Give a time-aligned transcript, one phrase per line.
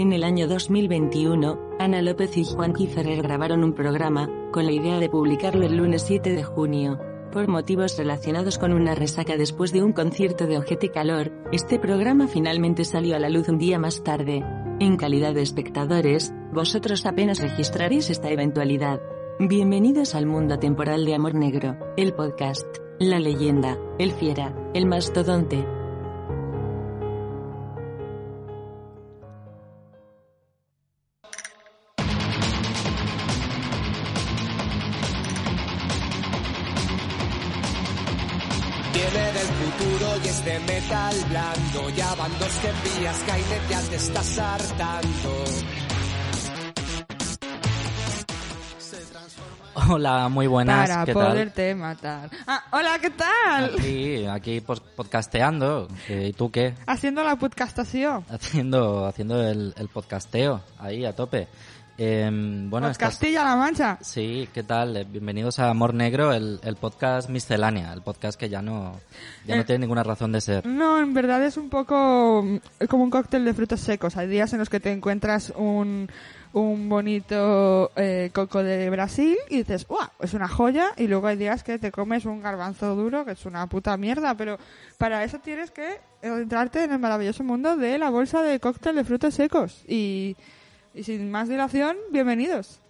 [0.00, 4.98] En el año 2021, Ana López y Juan Ferrer grabaron un programa, con la idea
[4.98, 6.98] de publicarlo el lunes 7 de junio.
[7.30, 12.28] Por motivos relacionados con una resaca después de un concierto de Ojete Calor, este programa
[12.28, 14.42] finalmente salió a la luz un día más tarde.
[14.80, 19.02] En calidad de espectadores, vosotros apenas registraréis esta eventualidad.
[19.38, 22.66] Bienvenidos al mundo temporal de Amor Negro, el podcast,
[22.98, 25.66] la leyenda, el fiera, el mastodonte,
[40.90, 41.90] metal blando.
[41.96, 45.44] Ya van dos que envías, Skynet ya te estás hartando.
[49.88, 50.88] Hola, muy buenas.
[50.88, 52.30] Para ¿qué poderte matar.
[52.46, 53.70] Ah, hola, ¿qué tal?
[53.70, 53.78] tal?
[53.78, 55.88] Aquí, aquí podcasteando.
[56.08, 56.74] ¿Y tú qué?
[56.86, 58.24] Haciendo la podcastación.
[58.28, 61.48] Haciendo, haciendo el, el podcasteo ahí a tope.
[62.02, 63.98] Em, bueno, estás- Castilla-La Mancha.
[64.00, 64.96] Sí, ¿qué tal?
[64.96, 68.98] Eh, Bienvenidos a Amor Negro, el, el podcast miscelánea, el podcast que ya no,
[69.46, 70.64] ya no Eh, tiene ninguna razón de ser.
[70.64, 74.16] No, en verdad es un poco mm, como un cóctel de frutos secos.
[74.16, 76.08] Hay días en los que te encuentras un,
[76.54, 80.08] un bonito eh, coco de Brasil y dices, ¡guau!
[80.20, 80.92] Es una joya.
[80.96, 84.34] Y luego hay días que te comes un garbanzo duro, que es una puta mierda.
[84.36, 84.58] Pero
[84.96, 89.04] para eso tienes que entrarte en el maravilloso mundo de la bolsa de cóctel de
[89.04, 89.84] frutos secos.
[89.86, 90.34] Y,
[90.94, 92.80] y sin más dilación, bienvenidos.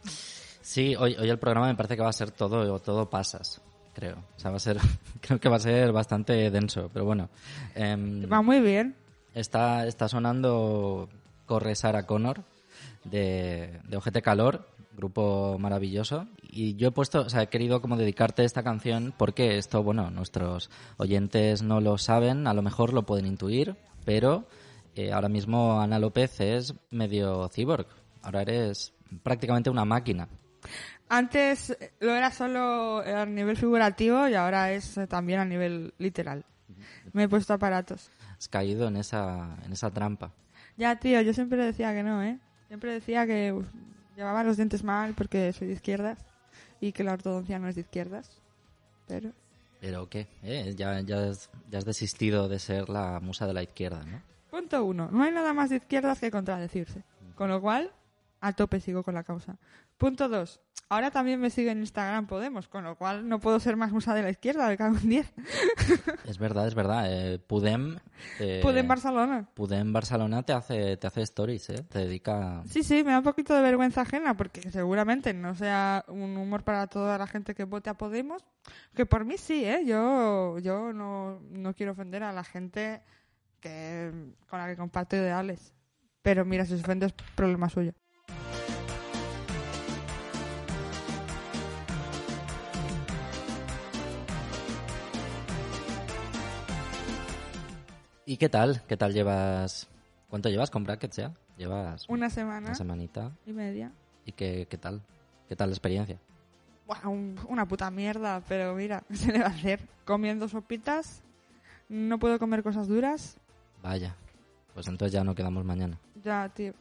[0.61, 3.61] Sí, hoy, hoy el programa me parece que va a ser todo, todo pasas,
[3.95, 4.17] creo.
[4.37, 4.79] O sea, va a ser,
[5.21, 7.29] creo que va a ser bastante denso, pero bueno.
[7.75, 8.97] Em, Va muy bien.
[9.35, 11.09] Está, está sonando
[11.47, 12.43] Corre Sarah Connor
[13.05, 16.27] de, de Ojete Calor, grupo maravilloso.
[16.43, 20.11] Y yo he puesto, o sea, he querido como dedicarte esta canción porque esto, bueno,
[20.11, 24.47] nuestros oyentes no lo saben, a lo mejor lo pueden intuir, pero
[24.95, 27.87] eh, ahora mismo Ana López es medio cyborg.
[28.23, 28.93] Ahora eres
[29.23, 30.29] prácticamente una máquina.
[31.09, 35.95] Antes eh, lo era solo a nivel figurativo y ahora es eh, también a nivel
[35.99, 36.45] literal.
[37.13, 38.11] Me he puesto aparatos.
[38.39, 40.33] Has caído en esa, en esa trampa.
[40.77, 42.39] Ya, tío, yo siempre decía que no, ¿eh?
[42.69, 43.67] Siempre decía que uf,
[44.17, 46.19] llevaba los dientes mal porque soy de izquierdas
[46.81, 48.31] y que la ortodoncia no es de izquierdas.
[49.07, 49.33] Pero
[49.81, 50.29] Pero ¿qué?
[50.43, 50.75] ¿Eh?
[50.77, 54.23] Ya, ya, has, ya has desistido de ser la musa de la izquierda, ¿no?
[54.71, 55.09] Punto uno.
[55.11, 57.03] No hay nada más de izquierdas que contradecirse.
[57.35, 57.91] Con lo cual,
[58.41, 59.57] a tope sigo con la causa.
[59.99, 60.61] Punto dos.
[60.89, 64.13] Ahora también me sigue en Instagram Podemos, con lo cual no puedo ser más musa
[64.15, 65.33] de la izquierda, me cago en 10.
[66.25, 67.05] Es verdad, es verdad.
[67.09, 67.99] Eh, Pudem.
[68.39, 69.49] eh, Pude en Barcelona.
[69.55, 71.85] Pudem Barcelona te hace, te hace stories, ¿eh?
[71.89, 72.63] Te dedica.
[72.69, 76.63] Sí, sí, me da un poquito de vergüenza ajena porque seguramente no sea un humor
[76.65, 78.45] para toda la gente que vote a Podemos.
[78.95, 79.83] Que por mí sí, ¿eh?
[79.85, 83.01] Yo, yo no, no quiero ofender a la gente
[83.61, 84.11] que,
[84.49, 85.73] con la que comparto ideales.
[86.23, 87.93] Pero mira, si se ofende es problema suyo.
[98.27, 98.83] ¿Y qué tal?
[98.87, 99.89] ¿Qué tal llevas?
[100.29, 101.33] ¿Cuánto llevas con brackets ya?
[101.57, 103.33] Llevas Una semana una semanita.
[103.45, 103.93] y media.
[104.25, 105.03] ¿Y qué, qué tal?
[105.49, 106.19] ¿Qué tal la experiencia?
[106.87, 109.81] Buah, un- una puta mierda, pero mira, ¿qué se le va a hacer?
[110.05, 111.23] Comiendo sopitas,
[111.89, 113.37] no puedo comer cosas duras.
[113.83, 114.15] Vaya.
[114.75, 115.99] Pues entonces ya no quedamos mañana.
[116.23, 116.75] Ya, tío.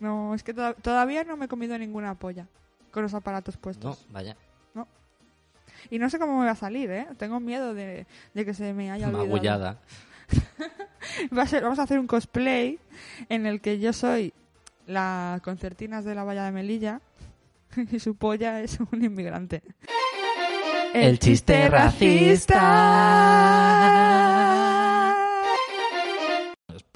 [0.00, 2.46] No, es que to- todavía no me he comido ninguna polla
[2.90, 4.06] con los aparatos puestos.
[4.06, 4.36] No, vaya.
[5.90, 7.06] Y no sé cómo me va a salir, ¿eh?
[7.16, 9.26] Tengo miedo de, de que se me haya olvidado.
[9.26, 9.78] Magullada.
[11.36, 12.80] Va a ser, vamos a hacer un cosplay
[13.28, 14.32] en el que yo soy
[14.86, 17.00] la concertinas de la valla de Melilla
[17.92, 19.62] y su polla es un inmigrante.
[20.94, 22.56] El chiste racista.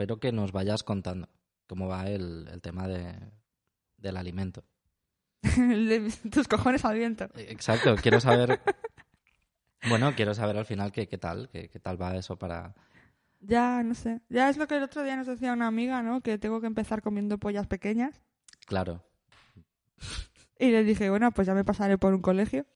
[0.01, 1.29] Espero que nos vayas contando
[1.67, 3.15] cómo va el, el tema de,
[3.99, 4.65] del alimento.
[6.33, 7.25] Tus cojones al viento.
[7.35, 8.63] Eh, Exacto, quiero saber.
[9.91, 12.75] Bueno, quiero saber al final qué, qué tal, qué, qué tal va eso para.
[13.41, 14.23] Ya, no sé.
[14.31, 16.23] Ya es lo que el otro día nos decía una amiga, ¿no?
[16.23, 18.23] Que tengo que empezar comiendo pollas pequeñas.
[18.65, 19.05] Claro.
[20.61, 22.67] Y le dije, bueno, pues ya me pasaré por un colegio.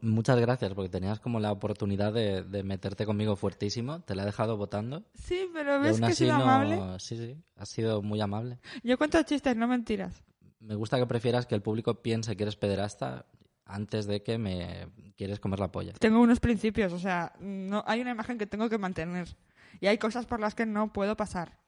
[0.00, 4.00] Muchas gracias, porque tenías como la oportunidad de, de meterte conmigo fuertísimo.
[4.00, 5.04] Te la he dejado votando.
[5.14, 6.42] Sí, pero ves que he sido no...
[6.42, 6.98] amable.
[6.98, 8.58] Sí, sí, has sido muy amable.
[8.82, 10.24] Yo cuento chistes, no mentiras.
[10.58, 13.26] Me gusta que prefieras que el público piense que eres pederasta
[13.64, 15.92] antes de que me quieres comer la polla.
[15.92, 19.36] Tengo unos principios, o sea, no hay una imagen que tengo que mantener.
[19.80, 21.60] Y hay cosas por las que no puedo pasar.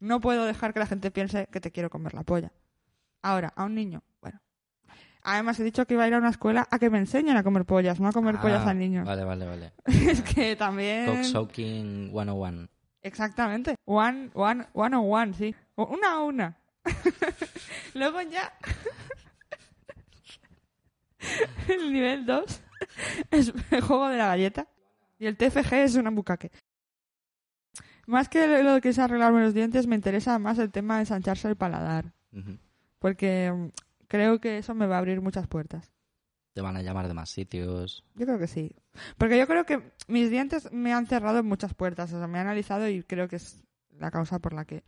[0.00, 2.52] No puedo dejar que la gente piense que te quiero comer la polla.
[3.22, 4.40] Ahora, a un niño, bueno.
[5.24, 7.42] Además, he dicho que iba a ir a una escuela a que me enseñen a
[7.42, 9.06] comer pollas, no a comer Ah, pollas a niños.
[9.06, 9.72] Vale, vale, vale.
[9.86, 11.06] es que también...
[11.06, 12.68] Cocksoaking 101.
[13.00, 13.74] Exactamente.
[13.86, 15.54] One, one, one on one, sí.
[15.76, 16.58] Una a una.
[17.94, 18.52] Luego ya.
[21.68, 22.62] el nivel 2
[23.30, 24.68] es el juego de la galleta.
[25.18, 26.50] Y el TFG es un bucaque.
[28.06, 31.48] Más que lo que es arreglarme los dientes, me interesa más el tema de ensancharse
[31.48, 32.12] el paladar.
[32.98, 33.70] Porque
[34.14, 35.92] creo que eso me va a abrir muchas puertas.
[36.52, 38.04] Te van a llamar de más sitios.
[38.14, 38.76] Yo creo que sí.
[39.18, 42.12] Porque yo creo que mis dientes me han cerrado en muchas puertas.
[42.12, 44.84] O sea, me han analizado y creo que es la causa por la que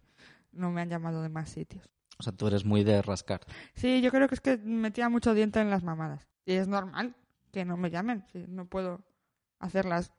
[0.53, 1.91] no me han llamado de más sitios.
[2.21, 3.41] O sea, tú eres muy de rascar.
[3.75, 6.29] Sí, yo creo que es que metía mucho diente en las mamadas.
[6.45, 7.17] Y es normal
[7.51, 8.25] que no me llamen.
[8.31, 9.05] Si no puedo
[9.59, 10.13] hacerlas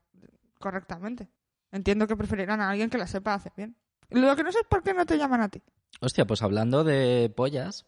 [0.59, 1.29] correctamente.
[1.71, 3.77] Entiendo que preferirán a alguien que las sepa hacer bien.
[4.09, 5.63] Lo que no sé es por qué no te llaman a ti.
[6.01, 7.85] Hostia, pues hablando de pollas,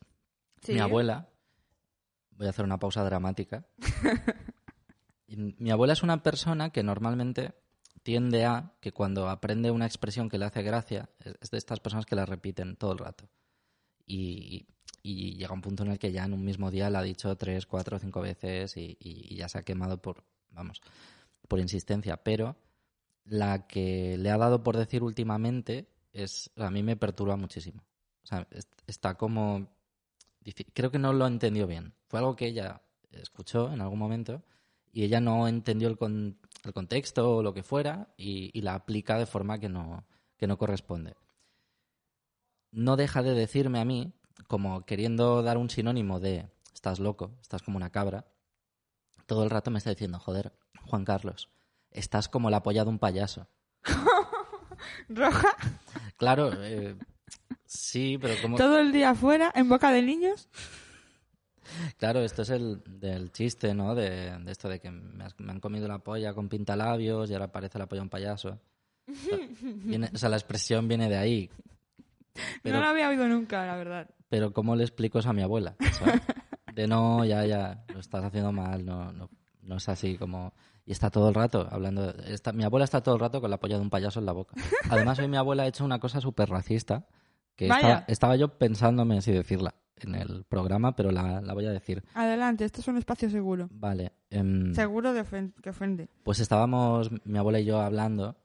[0.61, 0.73] Sí.
[0.73, 1.29] mi abuela,
[2.31, 3.65] voy a hacer una pausa dramática.
[5.27, 7.53] Mi abuela es una persona que normalmente
[8.01, 11.07] tiende a que cuando aprende una expresión que le hace gracia,
[11.41, 13.29] es de estas personas que la repiten todo el rato.
[14.07, 14.65] Y,
[15.03, 17.35] y llega un punto en el que ya en un mismo día la ha dicho
[17.37, 20.81] tres, cuatro, cinco veces y, y- ya se ha quemado por, vamos,
[21.47, 22.17] por insistencia.
[22.23, 22.55] Pero
[23.25, 27.83] la que le ha dado por decir últimamente es, a mí me perturba muchísimo.
[28.23, 29.67] O sea, es- está como,
[30.73, 31.93] creo que no lo entendió bien.
[32.07, 32.81] Fue algo que ella
[33.11, 34.43] escuchó en algún momento
[34.91, 38.73] y ella no entendió el, con- el contexto o lo que fuera y, y la
[38.75, 40.05] aplica de forma que no,
[40.37, 41.15] que no corresponde.
[42.71, 44.13] No deja de decirme a mí,
[44.47, 48.25] como queriendo dar un sinónimo de estás loco, estás como una cabra,
[49.25, 50.53] todo el rato me está diciendo, joder,
[50.85, 51.49] Juan Carlos,
[51.91, 53.47] estás como la polla de un payaso.
[55.09, 55.49] Roja,
[56.17, 56.95] Claro, eh,
[57.69, 58.57] sí, pero como...
[58.57, 60.49] todo el día afuera, en boca de niños.
[61.97, 63.93] Claro, esto es el del chiste, ¿no?
[63.93, 67.33] De, de esto de que me, has- me han comido la polla con pintalabios y
[67.33, 68.59] ahora parece la polla un payaso.
[69.07, 69.37] O sea,
[69.85, 71.49] viene- o sea, la expresión viene de ahí.
[72.63, 74.09] Pero, No lo había oído nunca, la verdad.
[74.29, 75.75] pero ¿cómo le explico eso a mi abuela?
[76.73, 79.29] De no, ya, ya, lo estás haciendo mal, no, no,
[79.61, 80.53] no es así como...
[80.85, 82.09] Y está todo el rato hablando...
[82.25, 84.31] está- mi abuela está todo el rato con la polla de un payaso en la
[84.31, 84.55] boca.
[84.89, 87.05] Además, hoy mi abuela ha hecho una cosa súper racista
[87.67, 91.71] que estaba, estaba yo pensándome si decirla en el programa, pero la, la voy a
[91.71, 92.03] decir.
[92.13, 93.67] Adelante, este es un espacio seguro.
[93.71, 94.13] Vale.
[94.29, 96.07] em, Seguro de ofen- que ofende.
[96.23, 98.37] Pues estábamos mi abuela y yo hablando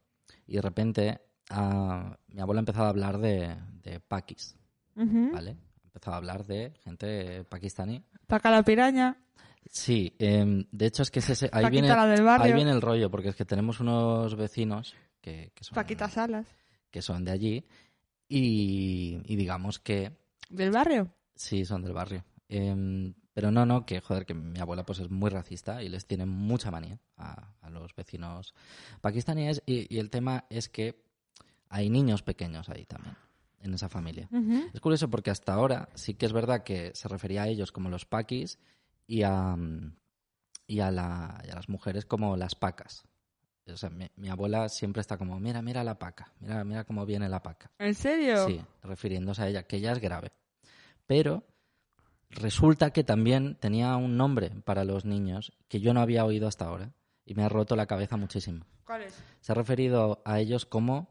[0.47, 1.21] y de repente
[1.51, 4.57] ah, mi abuela ha empezado a hablar de, de paquis,
[4.97, 5.31] Ujú.
[5.33, 5.51] ¿vale?
[5.53, 8.03] Ha empezado a hablar de gente pakistaní.
[8.27, 9.17] Paca la piraña.
[9.67, 13.11] Sí, em, de hecho es que es ese, ahí, viene, del ahí viene el rollo,
[13.11, 16.47] porque es que tenemos unos vecinos que, que, son, Paquita Salas.
[16.91, 17.65] que son de allí
[18.39, 20.17] y, y digamos que
[20.51, 21.13] ¿Del barrio?
[21.37, 22.25] Sí, son del barrio.
[22.49, 26.07] Em, pero no, no, que joder, que mi abuela pues es muy racista y les
[26.07, 28.55] tiene mucha manía a, a los vecinos
[29.01, 31.03] pakistaníes y, y el tema es que
[31.69, 33.17] hay niños pequeños ahí también,
[33.61, 34.29] en esa familia.
[34.73, 37.89] Es curioso porque hasta ahora sí que es verdad que se refería a ellos como
[37.89, 38.59] los paquis
[39.07, 39.57] y a,
[40.67, 43.05] y a, la- y a las mujeres como las pacas.
[43.73, 47.07] O sea, mi, mi abuela siempre está como, mira, mira la paca, mira, mira cómo
[47.07, 47.71] viene la paca.
[47.79, 48.47] ¿En serio?
[48.47, 50.33] Sí, refiriéndose a ella, que ella es grave.
[51.07, 51.45] Pero
[52.31, 56.67] resulta que también tenía un nombre para los niños que yo no había oído hasta
[56.67, 56.93] ahora
[57.25, 58.67] y me ha roto la cabeza muchísimo.
[58.85, 59.15] ¿Cuál es?
[59.41, 61.09] Se ha referido a ellos como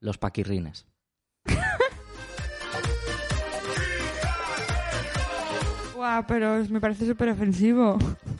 [0.00, 0.86] los paquirrines.
[5.94, 7.98] Guau, pero me parece súper ofensivo.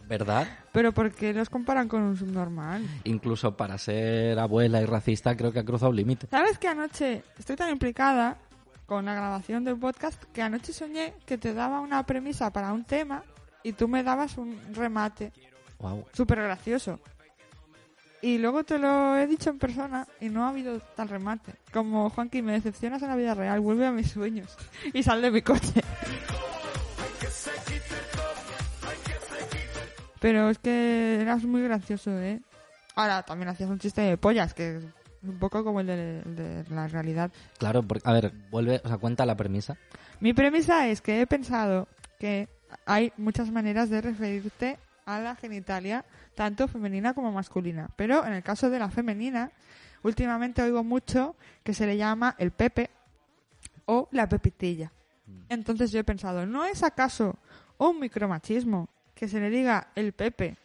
[0.08, 0.48] ¿Verdad?
[0.72, 2.82] ¿Pero por qué los comparan con un subnormal?
[3.04, 6.26] Incluso para ser abuela y racista creo que ha cruzado un límite.
[6.30, 8.38] ¿Sabes que anoche estoy tan implicada
[8.86, 12.84] con la grabación del podcast que anoche soñé que te daba una premisa para un
[12.84, 13.22] tema
[13.62, 15.32] y tú me dabas un remate
[15.78, 16.06] Wow.
[16.14, 16.98] súper gracioso?
[18.20, 21.52] Y luego te lo he dicho en persona y no ha habido tal remate.
[21.72, 24.56] Como, Juanqui, me decepcionas en la vida real, vuelve a mis sueños
[24.92, 25.82] y sal de mi coche.
[30.20, 32.40] Pero es que eras muy gracioso, ¿eh?
[32.94, 34.84] Ahora, también hacías un chiste de pollas, que es
[35.22, 37.30] un poco como el de, la realidad.
[37.58, 39.76] Claro, porque, a ver, vuelve, o sea, cuenta la premisa.
[40.20, 42.48] Mi premisa es que he pensado que
[42.86, 47.88] hay muchas maneras de referirte a la genitalia, tanto femenina como masculina.
[47.96, 49.52] Pero en el caso de la femenina,
[50.02, 52.90] últimamente oigo mucho que se le llama el pepe
[53.86, 54.92] o la pepitilla.
[55.48, 57.36] Entonces yo he pensado, ¿no es acaso
[57.78, 60.56] un micromachismo que se le diga el pepe,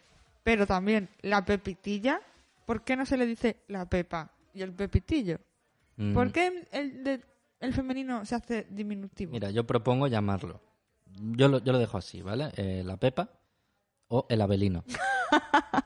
[0.42, 2.20] pero también la pepitilla?
[2.66, 5.38] ¿Por qué no se le dice la pepa y el pepitillo?
[5.96, 7.20] Mm, ¿Por qué el, de-
[7.60, 9.32] el femenino se hace diminutivo?
[9.32, 10.60] Mira, yo propongo llamarlo.
[11.06, 12.50] Yo lo, yo lo dejo así, ¿vale?
[12.56, 13.28] Eh, la Pepa
[14.08, 14.84] o el Abelino.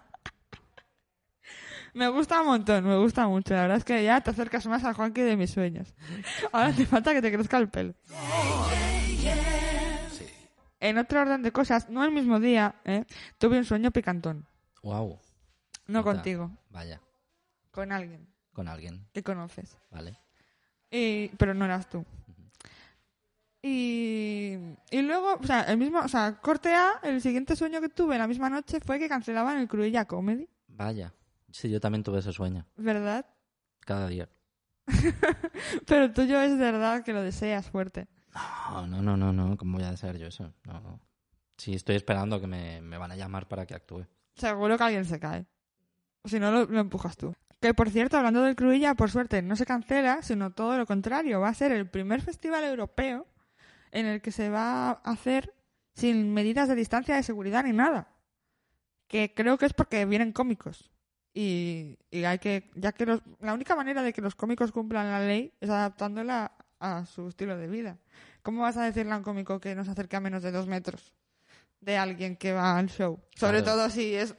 [1.94, 3.54] Me gusta un montón, me gusta mucho.
[3.54, 5.92] La verdad es que ya te acercas más a Juanqui de mis sueños.
[6.52, 7.94] Ahora te falta que te crezca el pelo.
[10.80, 13.04] En otro orden de cosas, no el mismo día, ¿eh?
[13.38, 14.46] tuve un sueño picantón.
[14.82, 15.18] Wow.
[15.86, 17.00] No contigo, Vaya,
[17.70, 19.78] con alguien con alguien, que conoces.
[19.88, 20.18] ¿vale?
[20.90, 22.04] Y, pero no eras tú.
[23.62, 24.56] Y,
[24.90, 28.18] y luego, o sea, el mismo, o sea, corte A, el siguiente sueño que tuve
[28.18, 31.14] la misma noche fue que cancelaban el Cruella Comedy, Vaya.
[31.52, 32.66] Sí, yo también tuve ese sueño.
[32.76, 33.26] ¿verdad?
[33.78, 34.28] Cada día.
[35.86, 38.08] Pero tuyo es verdad que lo deseas fuerte.
[38.34, 39.56] No, no, no, no, no.
[39.56, 40.52] ¿Cómo voy a desear yo eso?
[40.64, 41.00] No.
[41.56, 44.06] Sí, estoy esperando que me, me van a llamar para que actúe.
[44.34, 45.46] Seguro que alguien se cae.
[46.24, 47.34] Si no, lo, lo empujas tú.
[47.60, 51.40] Que por cierto, hablando del Cruilla, por suerte no se cancela, sino todo lo contrario.
[51.40, 53.26] Va a ser el primer festival europeo
[53.90, 55.54] en el que se va a hacer
[55.94, 58.08] sin medidas de distancia de seguridad ni nada.
[59.08, 60.90] Que creo que es porque vienen cómicos.
[61.34, 65.10] Y, y hay que, ya que los, la única manera de que los cómicos cumplan
[65.10, 67.98] la ley es adaptándola a su estilo de vida.
[68.42, 70.66] ¿Cómo vas a decirle a un cómico que no se acerque a menos de dos
[70.66, 71.12] metros
[71.80, 73.20] de alguien que va al show?
[73.36, 73.78] Sobre Claro.
[73.78, 74.34] todo si es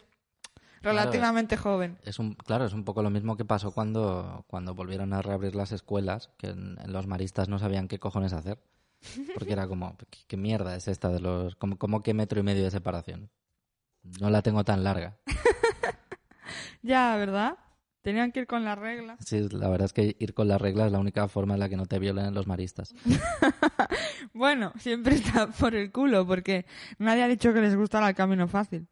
[0.81, 1.98] relativamente joven.
[2.03, 5.55] Es un, claro, es un poco lo mismo que pasó cuando, cuando volvieron a reabrir
[5.55, 8.62] las escuelas, que en, en los maristas no sabían qué cojones hacer.
[9.34, 11.55] Porque era como, ¿qué, qué mierda es esta de los...
[11.55, 13.29] Como, como que metro y medio de separación?
[14.19, 15.17] No la tengo tan larga.
[16.81, 17.58] Ya, ¿verdad?
[18.01, 19.20] Tenían que ir con las reglas.
[19.25, 21.70] Sí, la verdad es que ir con las reglas es la única forma en la
[21.70, 22.94] que no te violen los maristas.
[24.34, 26.65] Bueno, siempre está por el culo, porque
[26.98, 28.88] nadie ha dicho que les gustara el camino fácil.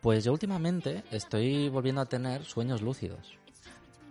[0.00, 3.38] Pues yo últimamente estoy volviendo a tener sueños lúcidos.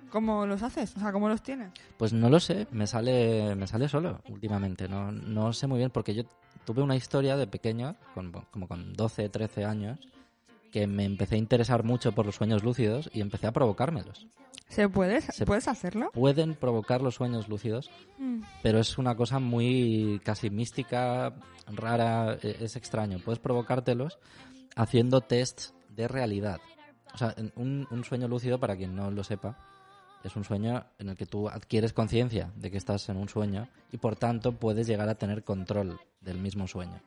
[0.10, 0.96] ¿Cómo los haces?
[0.98, 1.72] O sea, ¿cómo los tienes?
[1.98, 4.90] Pues no lo sé, me sale, me sale solo últimamente.
[4.90, 6.24] No, no sé muy bien porque yo
[6.66, 10.00] tuve una historia de pequeño, con, como con 12, 13 años,
[10.72, 14.28] que me empecé a interesar mucho por los sueños lúcidos y empecé a provocármelos.
[14.70, 15.20] ¿Se puede?
[15.20, 16.12] Se- ¿Puedes hacerlo?
[16.14, 18.42] Pueden provocar los sueños lúcidos, Mm.
[18.64, 21.34] pero es una cosa muy casi mística,
[21.68, 23.20] rara, e- es extraño.
[23.20, 24.18] Puedes provocártelos
[24.78, 26.62] haciendo tests de realidad.
[27.14, 29.58] O sea, un sueño lúcido, para quien no lo sepa,
[30.24, 33.68] es un sueño en el que tú adquieres conciencia de que estás en un sueño
[33.92, 37.02] y por tanto puedes llegar a tener control del mismo sueño.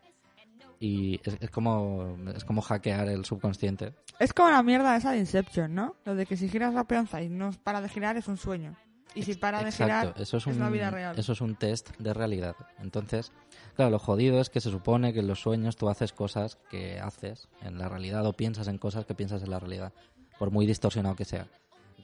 [0.80, 3.94] Y es, es como, es como hackear el subconsciente.
[4.18, 5.96] Es como la mierda esa de Inception, ¿no?
[6.04, 8.76] Lo de que si giras la peonza y no para de girar es un sueño.
[9.14, 11.18] Y si para de Exacto, girar eso es, un, la vida real.
[11.18, 12.56] Eso es un test de realidad.
[12.80, 13.32] Entonces,
[13.76, 16.98] claro, lo jodido es que se supone que en los sueños tú haces cosas que
[16.98, 19.92] haces en la realidad o piensas en cosas que piensas en la realidad,
[20.38, 21.46] por muy distorsionado que sea.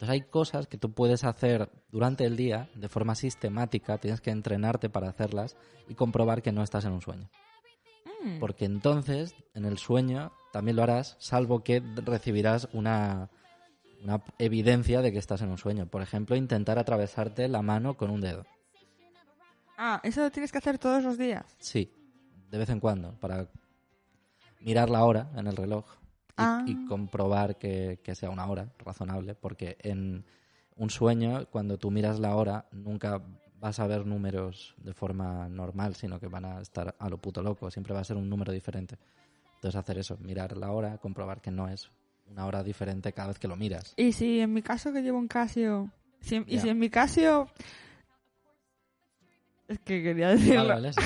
[0.01, 4.31] Entonces hay cosas que tú puedes hacer durante el día de forma sistemática, tienes que
[4.31, 7.29] entrenarte para hacerlas y comprobar que no estás en un sueño.
[8.25, 8.39] Mm.
[8.39, 13.29] Porque entonces, en el sueño, también lo harás, salvo que recibirás una,
[14.03, 15.85] una evidencia de que estás en un sueño.
[15.85, 18.47] Por ejemplo, intentar atravesarte la mano con un dedo.
[19.77, 21.45] Ah, eso lo tienes que hacer todos los días.
[21.59, 21.93] Sí,
[22.51, 23.51] de vez en cuando, para
[24.61, 26.00] mirar la hora en el reloj
[26.43, 26.63] Ah.
[26.67, 30.25] y comprobar que, que sea una hora razonable, porque en
[30.77, 33.21] un sueño, cuando tú miras la hora, nunca
[33.61, 37.43] vas a ver números de forma normal, sino que van a estar a lo puto
[37.43, 38.97] loco, siempre va a ser un número diferente.
[39.57, 41.91] Entonces hacer eso, mirar la hora, comprobar que no es
[42.31, 43.93] una hora diferente cada vez que lo miras.
[43.99, 45.91] Y si en mi caso que llevo un Casio...
[46.21, 47.49] si en- y si en mi Casio...
[49.69, 50.67] Es que quería decirlo.
[50.69, 51.01] Vale, vale, sí.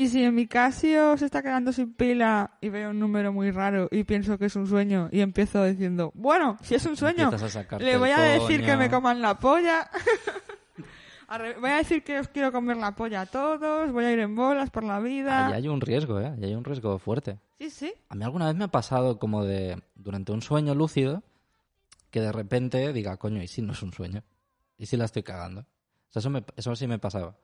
[0.00, 3.50] Y si en mi Casio se está quedando sin pila y veo un número muy
[3.50, 7.30] raro y pienso que es un sueño y empiezo diciendo, bueno, si es un sueño,
[7.80, 9.90] le voy a decir que me coman la polla.
[11.60, 14.34] Voy a decir que os quiero comer la polla a todos, voy a ir en
[14.34, 15.46] bolas por la vida.
[15.46, 16.26] Ahí hay un riesgo, ¿eh?
[16.26, 17.38] Ahí hay un riesgo fuerte.
[17.60, 17.92] Sí, sí.
[18.08, 21.22] A mí alguna vez me ha pasado como de, durante un sueño lúcido,
[22.10, 24.24] que de repente diga, coño, ¿y si no es un sueño?
[24.76, 25.60] ¿Y si la estoy cagando?
[25.60, 27.36] O sea, eso, me- eso sí me pasaba.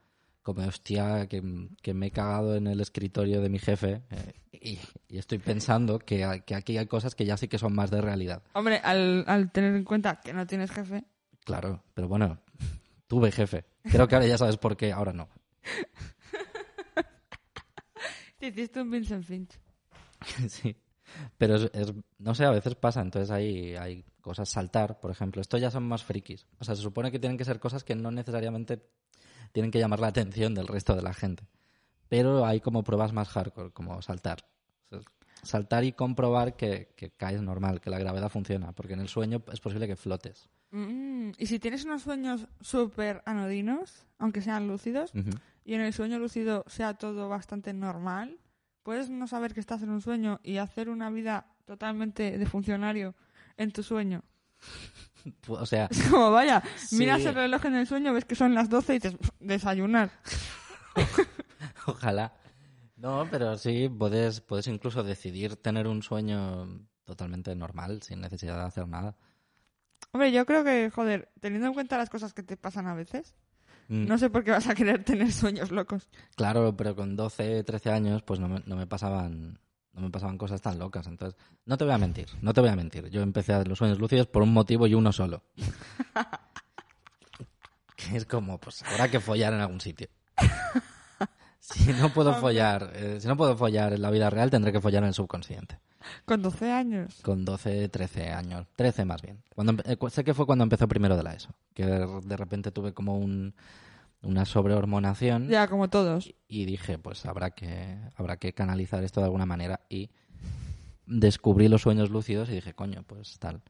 [0.47, 1.43] Como, hostia, que,
[1.83, 5.99] que me he cagado en el escritorio de mi jefe eh, y, y estoy pensando
[5.99, 8.45] que, que aquí hay cosas que ya sí que son más de realidad.
[8.53, 11.03] Hombre, al, al tener en cuenta que no tienes jefe,
[11.45, 12.39] Claro, pero bueno,
[13.09, 13.65] Tuve jefe.
[13.83, 15.29] Creo que ahora ya sabes por qué, ahora no.
[18.39, 19.59] Te hiciste un Vincent Finch.
[20.49, 20.77] sí.
[21.39, 25.41] Pero es, es- no sé, a veces pasa, entonces hay, hay cosas, saltar, por ejemplo.
[25.41, 26.47] Esto ya son más frikis.
[26.59, 28.83] O sea, se supone que tienen que ser cosas que no necesariamente
[29.57, 31.49] tienen que llamar la atención del resto de la gente.
[32.11, 34.45] Pero hay como pruebas más hardcore, como saltar.
[35.43, 39.43] Saltar y comprobar que, que caes normal, que la gravedad funciona, porque en el sueño
[39.51, 40.51] es posible que flotes.
[40.73, 45.11] Mm, y si tienes unos sueños súper anodinos, aunque sean lúcidos,
[45.65, 48.39] y en el sueño lúcido sea todo bastante normal,
[48.83, 53.15] puedes no saber que estás en un sueño y hacer una vida totalmente de funcionario
[53.57, 54.23] en tu sueño.
[55.49, 56.97] O sea, Es como, vaya, Sí.
[56.99, 60.11] miras el reloj en el sueño, ves que son las 12 y dices, desayunar.
[61.87, 62.33] Ojalá.
[62.97, 68.65] No, pero sí, puedes, puedes incluso decidir tener un sueño totalmente normal, sin necesidad de
[68.67, 69.17] hacer nada.
[70.13, 73.35] Hombre, yo creo que, joder, teniendo en cuenta las cosas que te pasan a veces,
[73.89, 76.09] Mm, no sé por qué vas a querer tener sueños locos.
[76.35, 79.61] Claro, pero con 12, 13 años, pues no me, no me pasaban
[79.97, 81.07] no me pasaban cosas tan locas.
[81.07, 83.09] Entonces, no te voy a mentir, no te voy a mentir.
[83.09, 85.43] Yo empecé a los sueños lúcidos por un motivo y uno solo.
[87.97, 90.09] que es como, pues habrá que follar en algún sitio.
[91.59, 94.81] Si no puedo follar, eh, si no puedo follar en la vida real, tendré que
[94.81, 95.81] follar en el subconsciente.
[96.25, 97.19] Con 12 años.
[97.23, 98.69] Con 12, 13 años.
[98.77, 99.43] 13 más bien.
[99.53, 101.49] Cuando, eh, sé que fue cuando empezó primero de la ESO.
[101.75, 103.53] Que de repente tuve como un,
[104.23, 105.49] una sobrehormonación.
[105.49, 106.35] Ya, como todos.
[106.49, 109.81] Y dije, pues habrá que, habrá que canalizar esto de alguna manera.
[109.89, 110.11] Y
[111.07, 113.63] descubrí los sueños lúcidos y dije, coño, pues tal.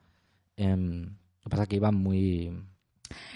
[0.57, 2.53] Em, lo que pasa es que iba muy...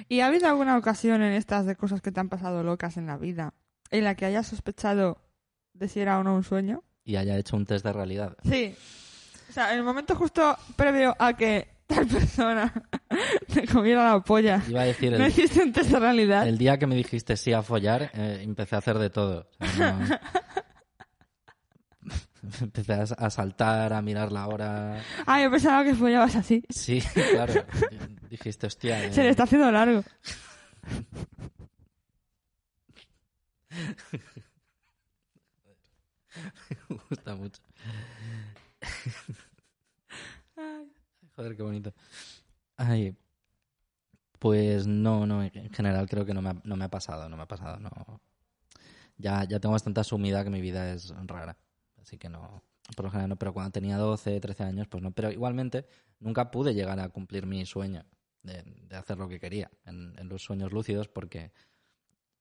[0.08, 3.06] ¿Y ha habido alguna ocasión en estas de cosas que te han pasado locas en
[3.06, 3.54] la vida
[3.90, 5.18] en la que hayas sospechado
[5.74, 6.82] de si era o no un sueño?
[7.04, 8.36] Y haya hecho un test de realidad.
[8.44, 8.74] Sí.
[9.48, 12.72] O sea, en el momento justo previo a que tal persona
[13.52, 16.46] te comiera la polla, Iba a decir, ¿no el, hiciste un test de realidad?
[16.48, 19.48] el día que me dijiste sí a follar, eh, empecé a hacer de todo.
[19.60, 20.06] O sea, no-
[22.62, 25.02] Empecé a, a saltar, a mirar la hora.
[25.26, 26.64] Ah, yo pensaba que follabas así.
[26.70, 27.52] Sí, claro.
[28.30, 29.04] Dijiste, hostia.
[29.04, 30.02] eh, Se le está haciendo largo.
[36.88, 37.60] Me gusta mucho.
[41.36, 41.92] Joder, qué bonito.
[42.76, 43.16] Ay,
[44.38, 47.36] pues no, no, en general creo que no me ha, no me ha pasado, no
[47.36, 47.90] me ha pasado, no.
[49.16, 51.56] Ya, ya tengo bastante asumida que mi vida es rara,
[52.02, 52.62] así que no,
[52.96, 55.86] por lo general no, pero cuando tenía 12, 13 años, pues no, pero igualmente
[56.18, 58.04] nunca pude llegar a cumplir mi sueño
[58.42, 61.52] de, de hacer lo que quería en, en los sueños lúcidos porque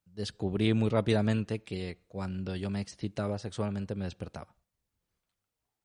[0.05, 4.55] descubrí muy rápidamente que cuando yo me excitaba sexualmente me despertaba.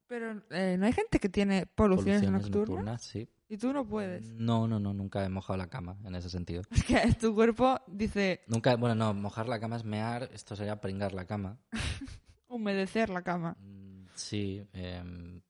[0.06, 3.28] Pero eh, no hay gente que tiene poluciones, Poluciones nocturnas nocturnas, sí.
[3.48, 4.26] Y tú no puedes.
[4.33, 6.62] No, no, no, nunca he mojado la cama en ese sentido.
[6.70, 10.80] Es que tu cuerpo dice Nunca, bueno, no, mojar la cama es mear, esto sería
[10.80, 11.59] pringar la cama.
[12.48, 15.40] humedecer la cama, Mm, Sí, eh,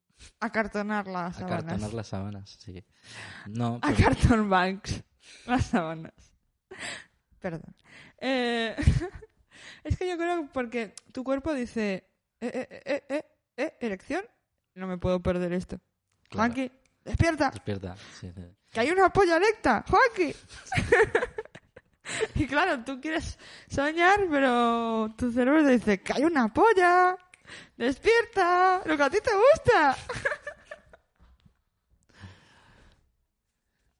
[0.41, 1.65] acartonar las sábanas.
[1.65, 2.83] acartonar las sábanas, sí.
[3.47, 5.03] No, A pero- carton banks.
[5.47, 6.13] Las sábanas.
[7.41, 7.75] Perdón.
[8.19, 8.75] Eh,
[9.85, 12.07] es que yo creo que porque tu cuerpo dice,
[12.41, 13.25] eh, eh, eh, eh, eh,
[13.57, 14.25] eh, erección,
[14.75, 15.79] no me puedo perder esto.
[16.31, 16.73] claro, Juanqui,
[17.05, 17.97] despierta, despierta.
[18.21, 18.33] sí,
[18.71, 20.35] que hay una polla erecta, Juanqui.
[22.35, 23.39] y claro, tú quieres
[23.69, 27.17] soñar, pero tu cerebro te dice, que hay una polla,
[27.77, 29.97] despierta, lo que a ti te gusta.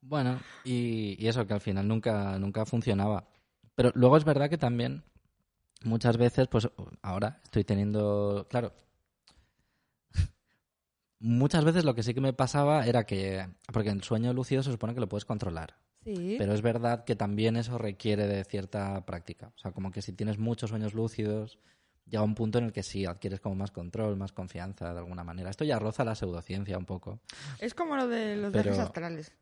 [0.07, 3.27] Bueno, y, y eso que al final nunca, nunca funcionaba.
[3.73, 5.03] Pero luego es verdad que también
[5.83, 6.69] muchas veces, pues
[7.01, 8.73] ahora estoy teniendo, claro,
[11.25, 14.71] muchas veces lo que sí que me pasaba era que, porque el sueño lúcido se
[14.71, 15.75] supone que lo puedes controlar.
[16.03, 16.35] Sí.
[16.37, 19.51] Pero es verdad que también eso requiere de cierta práctica.
[19.55, 21.57] O sea, como que si tienes muchos sueños lúcidos,
[22.05, 25.23] llega un punto en el que sí adquieres como más control, más confianza de alguna
[25.23, 25.49] manera.
[25.49, 27.21] Esto ya roza la pseudociencia un poco.
[27.59, 29.33] Es como lo de los Pero- viajes astrales.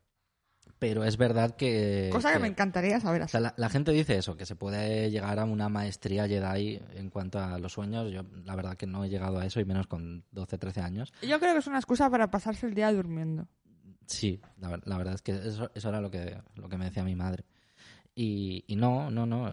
[0.78, 2.10] Pero es verdad que...
[2.12, 3.32] Cosa que que- me encantaría saber O así.
[3.32, 7.10] sea, la, la gente dice eso, que se puede llegar a una maestría Jedi en
[7.10, 8.10] cuanto a los sueños.
[8.12, 11.12] Yo, la verdad, que no he llegado a eso, y menos con 12, 13 años.
[11.22, 13.46] Yo creo que es una excusa para pasarse el día durmiendo.
[14.06, 17.04] Sí, la, la verdad es que eso, eso era lo que, lo que me decía
[17.04, 17.44] mi madre.
[18.16, 19.50] Y, y no, no, no.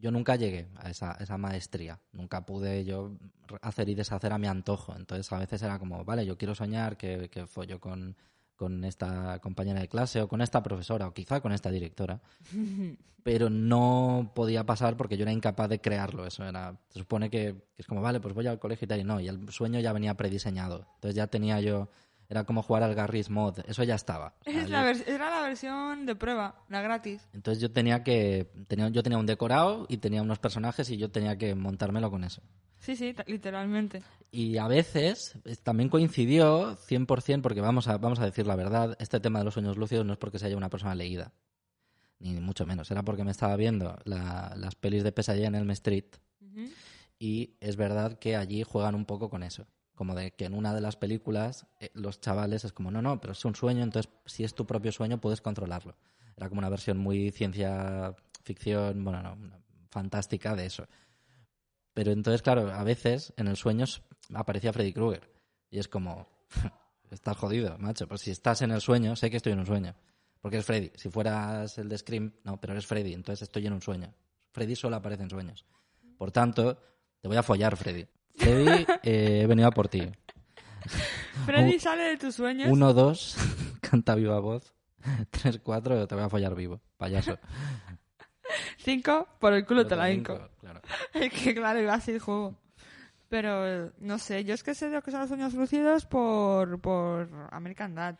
[0.00, 1.98] Yo nunca llegué a esa, esa maestría.
[2.12, 3.16] Nunca pude yo
[3.60, 4.94] hacer y deshacer a mi antojo.
[4.96, 8.16] Entonces, a veces era como, vale, yo quiero soñar que, que follo con,
[8.58, 12.20] con esta compañera de clase o con esta profesora o quizá con esta directora.
[13.22, 16.26] Pero no podía pasar porque yo era incapaz de crearlo.
[16.26, 16.78] Eso era.
[16.88, 19.00] Se supone que, que es como, vale, pues voy al colegio y tal.
[19.00, 20.86] Y no, y el sueño ya venía prediseñado.
[20.94, 21.90] Entonces ya tenía yo
[22.30, 24.34] Era como jugar al Garry's Mod, eso ya estaba.
[24.40, 27.26] O sea, Es la yo- vers- era la versión de prueba, la gratis.
[27.32, 31.10] Entonces yo tenía que tenía, yo tenía un decorado y tenía unos personajes y yo
[31.10, 32.42] tenía que montármelo con eso.
[32.80, 34.02] Sí, sí, literalmente.
[34.30, 39.20] Y a veces también coincidió 100% porque vamos a, vamos a decir la verdad, este
[39.20, 41.32] tema de los sueños lúcidos no es porque se haya una persona leída,
[42.20, 45.70] ni mucho menos, era porque me estaba viendo la- las pelis de pesadilla en Elm
[45.70, 46.04] Street
[47.18, 49.66] y es verdad que allí juegan un poco con eso.
[49.98, 53.20] Como de que en una de las películas eh, los chavales es como, no, no,
[53.20, 55.96] pero es un sueño, entonces si es tu propio sueño puedes controlarlo.
[56.36, 59.36] Era como una versión muy ciencia ficción, bueno, no,
[59.90, 60.86] fantástica de eso.
[61.94, 63.86] Pero entonces, claro, a veces en el sueño
[64.32, 65.28] aparecía Freddy Krueger.
[65.68, 66.28] Y es como,
[67.10, 68.06] estás jodido, macho.
[68.06, 69.96] Pues si estás en el sueño, sé que estoy en un sueño.
[70.40, 70.92] Porque es Freddy.
[70.94, 74.14] Si fueras el de Scream, no, pero eres Freddy, entonces estoy en un sueño.
[74.52, 75.66] Freddy solo aparece en sueños.
[76.16, 76.78] Por tanto,
[77.20, 78.06] te voy a follar, Freddy.
[78.38, 80.02] Freddy, eh, he venido a por ti.
[81.46, 82.68] Freddy Un- sale de tus sueños.
[82.70, 83.36] Uno, dos,
[83.80, 84.74] canta viva voz.
[85.30, 87.38] Tres, cuatro, te voy a follar vivo, payaso.
[88.78, 90.48] Cinco, por el culo te la hinco.
[90.60, 90.80] claro.
[91.14, 92.56] Es que claro, iba así el juego.
[93.28, 97.28] Pero no sé, yo es que sé lo que son los sueños lúcidos por, por
[97.50, 98.16] American Dad.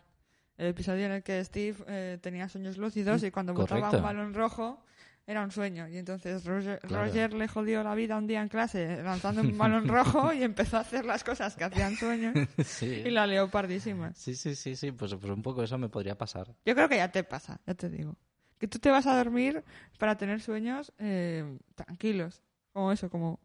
[0.59, 3.97] El episodio en el que Steve eh, tenía sueños lúcidos y cuando botaba Correcto.
[3.99, 4.85] un balón rojo
[5.29, 5.87] era un sueño.
[5.89, 7.05] Y entonces Roger, Claro.
[7.05, 10.79] Roger le jodió la vida un día en clase lanzando un balón rojo y empezó
[10.79, 12.87] a hacer las cosas que hacían sueños Sí.
[13.05, 14.15] y la lió pardísima.
[14.15, 16.47] Sí, sí, sí, sí, pues, pues un poco eso me podría pasar.
[16.65, 18.17] Yo creo que ya te pasa, ya te digo.
[18.59, 19.63] Que tú te vas a dormir
[19.99, 22.43] para tener sueños eh, tranquilos.
[22.73, 23.39] Como eso, como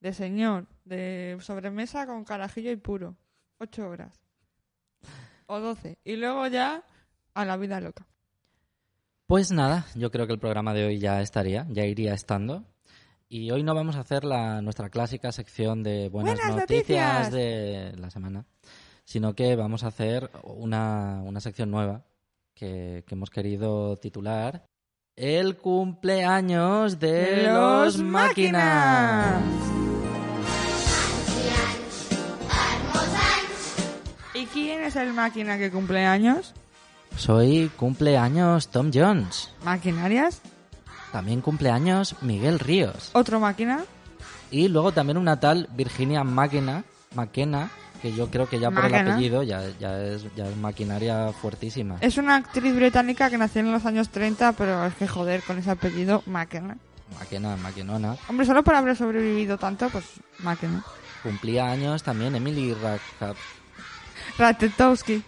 [0.00, 3.16] de señor, de sobremesa con carajillo y puro.
[3.58, 4.20] Ocho horas.
[5.46, 5.98] O doce.
[6.04, 6.82] Y luego ya
[7.34, 8.06] a la vida loca.
[9.30, 12.64] Pues nada, yo creo que el programa de hoy ya estaría, ya iría estando.
[13.28, 17.32] Y hoy no vamos a hacer la, nuestra clásica sección de buenas, ¡Buenas noticias, noticias!
[17.32, 18.44] de la semana,
[19.04, 22.02] sino que vamos a hacer una, una sección nueva
[22.54, 24.64] que, que hemos querido titular
[25.14, 29.44] El cumpleaños de, los máquinas.
[34.34, 36.52] ¿Y quién es el máquina que cumple años?
[37.16, 39.50] Soy cumpleaños Tom Jones.
[39.64, 40.40] ¿Maquinarias?
[41.12, 43.10] También cumpleaños Miguel Ríos.
[43.12, 43.84] ¿Otro máquina?
[44.50, 47.70] Y luego también una tal Virginia Máquina, Maquena,
[48.00, 49.12] que yo creo que ya por el Maquena.
[49.12, 51.96] apellido ya, ya, es, ya es maquinaria fuertísima.
[52.00, 55.58] Es una actriz británica que nació en los años 30, pero es que joder, con
[55.58, 56.78] ese apellido, máquina.
[57.18, 58.16] Maquena, maquinona.
[58.28, 60.04] Hombre, solo por haber sobrevivido tanto, pues
[60.38, 60.82] máquina.
[61.22, 63.34] Cumplía años también Emily Raka-
[64.38, 65.22] Ratetowski.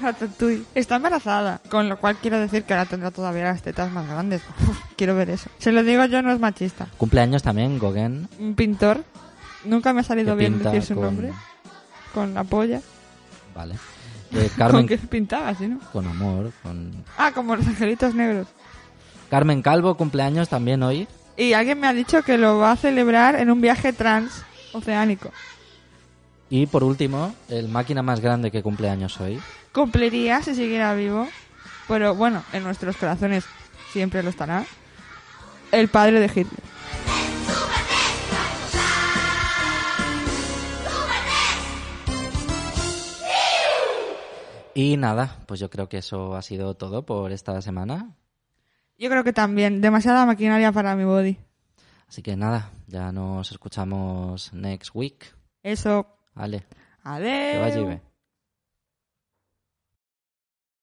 [0.00, 0.64] Ratatouille.
[0.74, 4.42] Está embarazada, con lo cual quiero decir que ahora tendrá todavía las tetas más grandes.
[4.96, 5.50] quiero ver eso.
[5.58, 6.86] Se lo digo yo, no es machista.
[6.96, 8.28] Cumpleaños también Gauguin.
[8.38, 9.04] Un pintor.
[9.64, 11.32] Nunca me ha que salido bien decir su con- nombre.
[12.14, 12.80] Con la polla.
[13.54, 13.74] Vale.
[14.30, 15.78] Eh, ¿Con Carmen, qué pintaba, si no?
[15.90, 16.52] con amor.
[16.62, 16.92] Con...
[17.16, 18.46] Ah, como los angelitos negros.
[19.30, 21.08] Carmen Calvo, cumpleaños también hoy.
[21.38, 25.30] Y alguien me ha dicho que lo va a celebrar en un viaje transoceánico.
[26.50, 29.40] Y por último, el máquina más grande que cumpleaños hoy.
[29.72, 31.28] Cumpliría si siguiera vivo.
[31.86, 33.44] Pero bueno, en nuestros corazones
[33.92, 34.64] siempre lo estará.
[35.72, 36.62] El padre de Hitler.
[44.74, 48.14] Y nada, pues yo creo que eso ha sido todo por esta semana.
[48.96, 49.80] Yo creo que también.
[49.80, 51.36] Demasiada maquinaria para mi body.
[52.08, 55.34] Así que nada, ya nos escuchamos next week.
[55.62, 56.17] Eso.
[56.38, 56.60] Adeu.
[57.52, 58.00] que bé.